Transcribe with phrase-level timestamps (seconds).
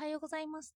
[0.00, 0.74] はようございます。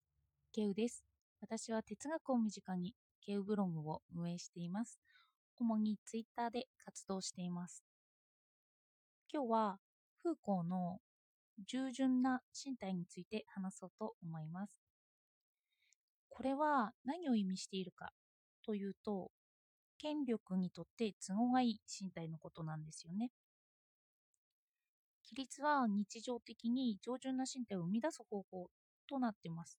[0.52, 1.02] ケウです。
[1.40, 5.00] 私は哲学を身近にケウブログを運営しています。
[5.58, 7.83] 主にツイッターで活動しています。
[9.32, 9.79] 今日は
[10.23, 10.98] フーコーの
[11.66, 14.75] 従順な身体について話そうと思います。
[16.29, 18.12] これは何を意味しているか
[18.62, 19.30] というと、
[19.96, 23.30] 権力にとって都合がいい身体のことなんですよね。
[25.25, 28.68] 規律は日常的に上順な身体を生み出す方法
[29.09, 29.79] となっています。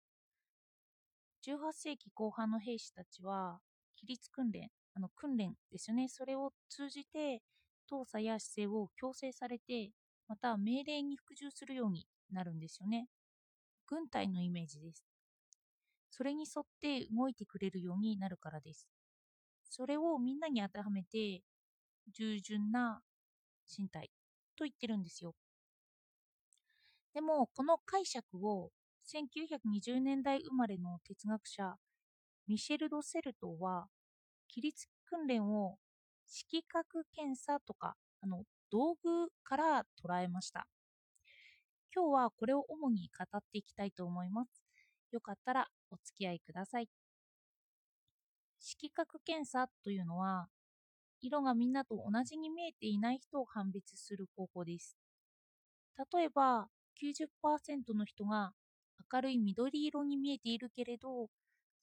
[1.46, 3.60] 18世紀後半の兵士たちは、
[3.98, 7.42] 規律訓練、あの訓練ですよね、それを通じて、
[7.90, 9.92] 動作や姿勢を強制されて、
[10.28, 13.08] また命令に服従するようになるんですよね。
[13.88, 15.06] 軍隊のイメージです。
[16.10, 18.88] それに沿って動いてくれるようになるからです。
[19.70, 21.44] それをみんなに当てはめて、
[22.12, 23.02] 従順な
[23.78, 24.10] 身体
[24.58, 25.36] と言ってるんですよ。
[27.14, 28.72] でも、この解釈を
[29.06, 31.76] 1920年代生まれの哲学者
[32.48, 33.88] ミシェル・ド・セルトは
[34.50, 35.78] 規律訓練を
[36.28, 40.68] 色覚検査とかあの道具から捉えました。
[41.96, 44.50] 今日はこれを主に語っていきたいと思います。
[45.12, 46.90] よかったらお付き合いください。
[48.60, 50.48] 色覚検査というのは
[51.22, 54.98] 色がみんなと同じに見えていない人を判別する方法です。
[56.14, 56.68] 例えば
[57.00, 58.52] 90%の人が
[59.12, 61.30] 明るい緑色に見えているけれど、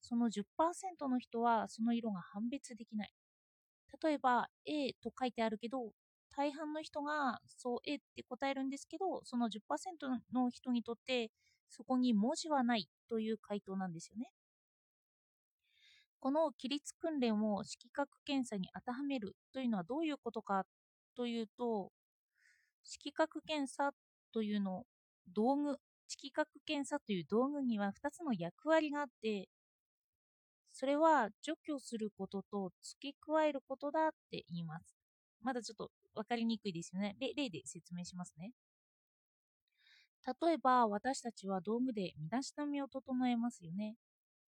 [0.01, 3.13] その10%の人はその色が判別できない。
[4.03, 5.93] 例えば A と書いてあるけど、
[6.37, 11.31] 大半の人がそう A って答えるんですけど、その10%の人にとって
[11.69, 14.31] そこに文字はないという回答なんですよね。
[16.21, 20.65] この規律訓練を色覚検査に当てはめるというのはどういうことか
[21.17, 21.91] というと、
[22.85, 23.93] 色覚検査
[24.33, 24.85] というの
[25.35, 25.79] 道具
[26.13, 29.49] 色覚検査という道具には2つの役割があって
[30.73, 34.97] それは除去することと付け加えることだって言います。
[35.41, 37.17] まだちょっと分かりにくいですよね。
[37.21, 38.53] 例で説明しますね。
[40.43, 43.97] 例えば私たちは道具で身だしなみを整えますよね。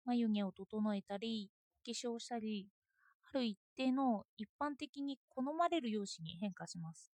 [0.05, 1.51] 眉毛を整えたり
[1.87, 2.69] 化粧したり
[3.25, 7.13] ある一定の一般的に好まれる容姿に変化します。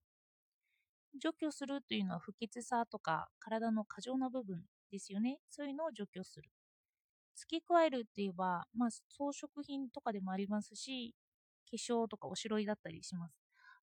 [1.19, 5.39] 除去するというのは不潔さとか体の過剰な部分ですよね。
[5.49, 6.51] そういうのを除去する。
[7.37, 11.15] 付け加えるって言えば、まあ、装飾品とかでもありますし、
[11.71, 13.35] 化粧とかおしろいだったりします。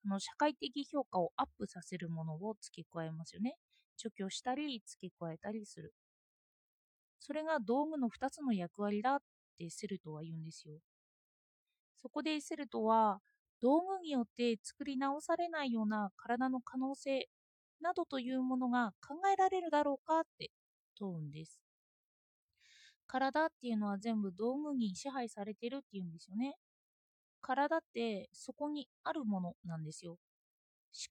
[0.05, 3.55] あの社会的評価をアップさせるものを付け加えますよね。
[3.97, 5.93] 除去したり付け加えたりする。
[7.19, 9.19] それが道具の2つの役割だっ
[9.57, 10.79] てセルトは言うんですよ。
[11.97, 13.21] そこでセルトは、
[13.61, 17.27] 道具によって作り直されないような体の可能性
[17.81, 20.51] などというものが考えられるだろうかって
[20.95, 21.59] 問うんです。
[23.07, 26.55] 体っていうのは全部道具に支配されてるっていうんですよね。
[27.41, 30.11] 体ってそこにあるものなんですよ。
[30.11, 30.19] 思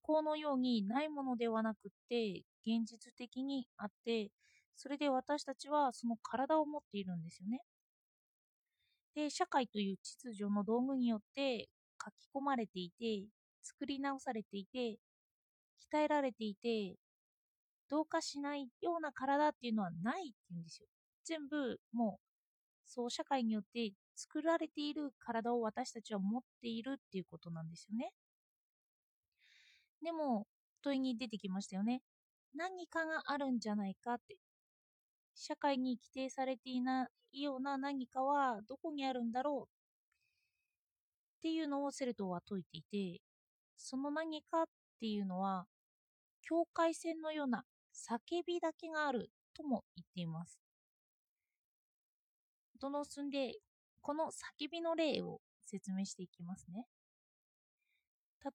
[0.03, 4.31] 考のようにないものではなくって現実的にあって
[4.77, 7.61] それで私たちはその体を持っているんですよね。
[9.17, 11.69] で社会という秩序の道具によって
[12.06, 13.27] 書き込まれていて
[13.62, 14.99] 作り直されていて
[15.93, 16.97] 鍛えられていて
[17.91, 20.89] 同化しないような体っていうのはないっていうんですよ。
[21.25, 22.27] 全部もう
[22.87, 28.11] そう社会によって作られている体を私たちは持っているっていうことなんですよね。
[30.03, 30.47] でも
[30.83, 32.03] 問いに出てきましたよね。
[32.55, 34.37] 何かがあるんじゃないかって。
[35.34, 39.75] 社会に規定されていないような何かはどこにあるんだろう
[41.47, 43.23] っていうのをセルトは説いていて、
[43.77, 44.65] その何かっ
[44.99, 45.67] ていうのは、
[46.43, 47.62] 境界線のような
[47.95, 50.59] 叫びだけがあるとも言っています。
[52.81, 53.55] どの進んで、
[54.03, 56.89] この叫びの例を説明していきますね。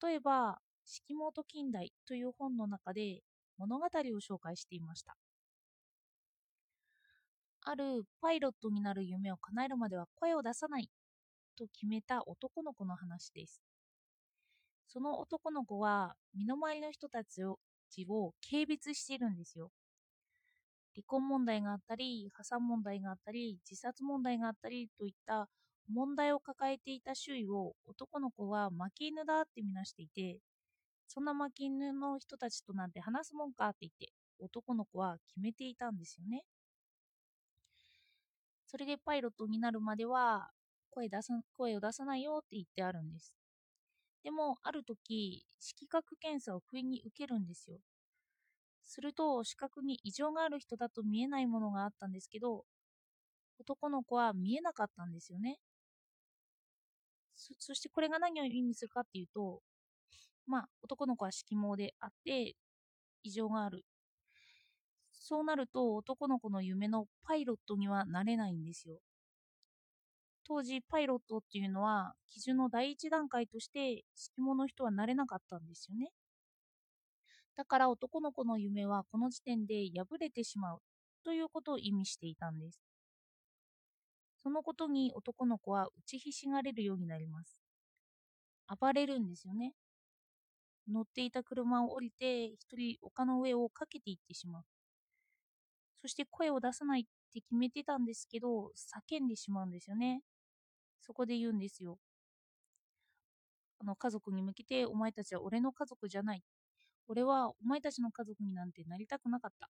[0.04, 3.22] 例えば、式本近代という本の中で
[3.58, 5.16] 物語を紹介していました。
[7.62, 10.90] あるパイロットになる夢を叶えるまでは声を出さない
[11.58, 13.62] と決めた男の子の話です。
[14.88, 17.60] その男の子は身の回りの人たちを
[18.08, 19.70] を軽蔑しているんですよ。
[20.96, 25.50] 離婚問題があったり、破産問題があったり、自殺問題があったりといった
[25.90, 30.40] 問題を抱えていた周囲を男の子は負け犬だってみなしていて、
[31.08, 36.44] そんな負け犬の人たちとなんて話すもんかって言って男の子は決めていたんですよね。
[38.68, 40.50] それでパイロットになるまでは
[40.92, 43.34] 声出さ声を出さないよって言ってあるんです。
[44.24, 47.80] でも、ある時、色覚検査を不意に受けるんですよ。
[48.84, 52.66] すると視覚に異常がある人だと見えないものがあったんですけど
[53.60, 55.60] 男の子は見えなかったんですよね
[57.36, 59.62] そそしてこれが何を意味するかっていうと
[60.46, 62.56] まあ男の子は色盲であって
[63.24, 63.86] 異常がある
[65.14, 68.98] そうなると男の子の夢のパイロットにはなれないんですよ
[70.48, 76.12] 当時パイロットっていうのは基準の第一段階として色盲の人はなれなかったんですよね
[77.56, 80.80] だから男の子の夢はこの時点で破れてしまう
[81.24, 82.80] ということを意味していたんです。
[84.44, 87.62] そのことに男の子は打ちひしがれるようになります。
[88.80, 89.74] 暴れるんですよね。
[90.92, 94.64] 乗っていた車を降りて一人丘の上をかけていってしまう。
[96.02, 100.22] そして声を出さないって決めてたんですけど、叫んでしまうんですよね。
[101.02, 102.00] そこで言うんですよ。
[103.80, 106.44] あの家族に向けて、お前たちは俺の家族じゃない。
[107.08, 109.70] 俺はお前たちの家族になんてなりたくなかった。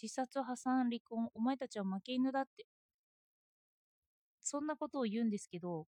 [0.00, 2.66] 自殺、破産、離婚、お前たちは負け犬だって。
[4.40, 5.86] そんなことを言うんですけど、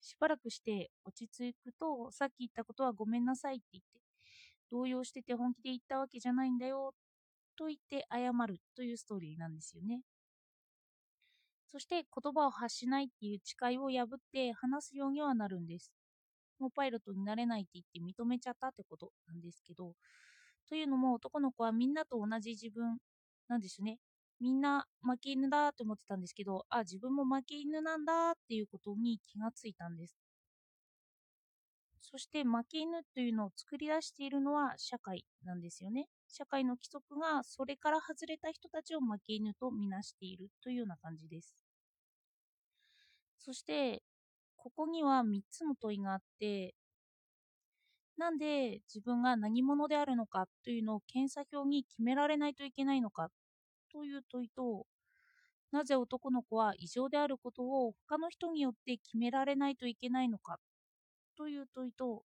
[0.00, 4.00] しばらくして落ち着くと、さっき言ったことはごめんなさいって言って、
[4.70, 6.94] 動揺してて本気で言ったわけじゃないんだよ、
[7.56, 10.02] と言って謝るというストーリーなんですよね。
[11.72, 15.92] そして言葉を発しないっていう誓いを破って話すようにはなるんです。
[16.58, 19.94] もうパイロットになれないって言って認めちゃったってことなんですけど、
[20.68, 22.98] というのも男の子はみんなと同じ自分
[23.48, 23.98] なんですよね。
[24.40, 30.18] みんな負け犬だって思ってたんですけど、あ、自分も負け犬なんだっていうことに気がついたんです。
[32.00, 36.08] そして負け犬というのを作り出しているのは社会なんですよね。
[36.30, 41.54] 社会の規則がそれから外れた人たちを負け犬とみなしているというような感じです。
[43.38, 44.04] そして
[44.56, 46.74] ここには3つの問いがあって、
[48.16, 53.30] なんで自分が何者であるのかというのを検査表に決められないといけないのか
[53.92, 54.86] という問いと、
[55.72, 60.58] なぜ男の子は異常であることを他の人によって決められないといけないのか
[61.36, 62.24] という問いと、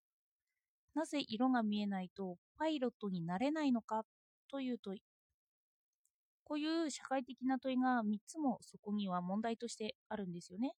[0.95, 4.03] なぜ色が見えないとパイロットになれないのか
[4.50, 5.03] という問い。
[6.45, 10.74] こういう社会的な問いが3つもそこには問題としてあるんですよね。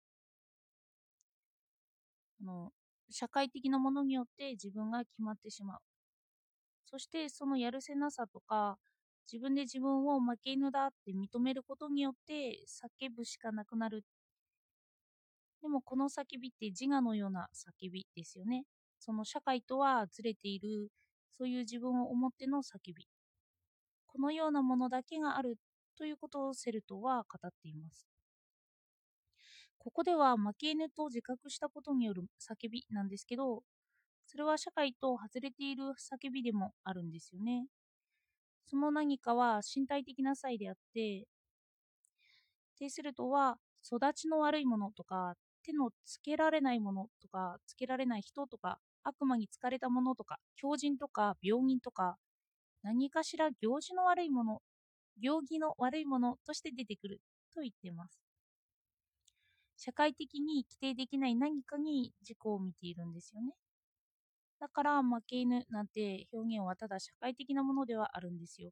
[2.41, 2.73] あの
[3.11, 5.81] 社会的なものによって自分が決まってしまう。
[6.87, 8.79] そしてそのやるせなさとか
[9.31, 14.05] 自分で自分を負け犬だって認めることによって叫ぶしかなくなる。
[15.61, 18.65] でもこの叫びって自我のような叫びですよね。
[19.07, 20.91] その社会とはずれている、
[21.31, 23.07] そういう自分を思っての叫び。
[24.09, 25.59] このようなものだけがある
[25.97, 28.09] ということをセルトは語っています。
[29.79, 33.63] ここでは負け犬と自覚したことによる叫びなんですけど、
[34.27, 37.67] それは社会と外れている叫びでもあるんですよね。
[38.67, 41.27] その何かは身体的な際であって、
[42.79, 52.17] テイスルトは育ちの悪いものとか、手のつけられないものとか、つけられない人とか、悪魔に疲れたものとか、狂人とか、病人とか、
[52.83, 54.63] 何かしら行事の悪いもの、
[55.19, 57.21] 行儀の悪いものとして出てくる
[57.55, 58.21] と言っています。
[59.77, 63.53] 社会的に規定できない何かに自己を見ているんですよね。
[64.61, 68.71] だから負け犬なんて表現はただ社会的なものではあるんですよ。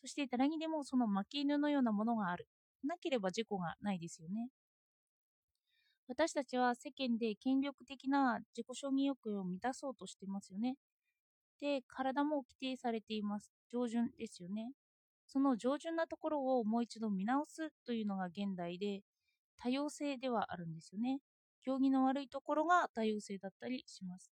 [0.00, 2.48] そして誰にでもその負け犬のようなものがある。
[2.82, 4.48] なければ自己がないですよね。
[6.10, 10.74] 私たちは世間で権力的な自己承認欲を満たそうとしてますよね。
[11.60, 13.52] で、体も規定されています。
[13.72, 14.72] 上順ですよね。
[15.28, 19.02] その上順なところをもう一度見直すというのが現代で、
[19.56, 21.20] 多様性ではあるんですよね。
[21.64, 24.32] 競技の悪いところが多様性だったりします。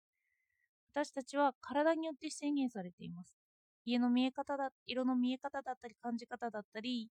[0.93, 3.37] 私たちは体によって制限されています。
[3.85, 7.09] 家の見え方だ、色の見え方だったり感じ方だったり、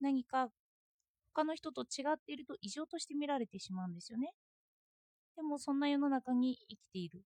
[0.00, 0.50] 何か
[1.34, 4.32] 他の人と違っていると異常として見られてしまうんですよね。
[5.36, 7.24] でもそんな世の中に生きている。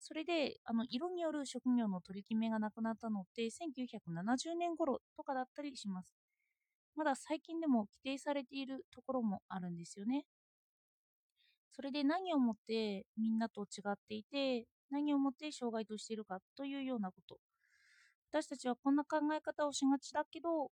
[0.00, 6.14] それで、あの、色による職業の取り決めがなくなったのって1970年頃とかだったりします。
[6.96, 10.24] まだ最近でも規定されているところもあるんですよね。
[11.72, 17.38] それで何をもってみんなと違っていて、何をもって障害としているかというようなこと。
[18.32, 20.70] 私たちはこんな考え方をしがちだけど、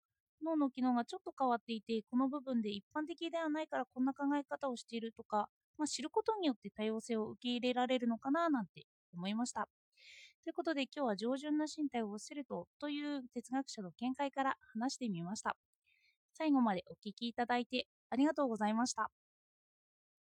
[0.44, 9.68] 脳の機能がちょっと変わっていて、この部分で一般的ではないからこんな考え方をしているとか、まあ、知ることによって多様性を受け入れられるのかななんて思いました。
[10.44, 15.56] ということで今日は上旬な身体を忘れるとという哲学者の見解から話してみました。
[16.34, 19.10] 最後までお聴きいただいてありがとうございました。